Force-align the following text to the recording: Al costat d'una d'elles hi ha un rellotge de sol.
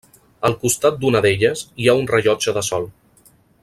Al 0.47 0.55
costat 0.63 0.97
d'una 1.03 1.21
d'elles 1.27 1.63
hi 1.83 1.89
ha 1.93 1.97
un 2.01 2.11
rellotge 2.15 2.59
de 2.59 2.65
sol. 2.73 2.93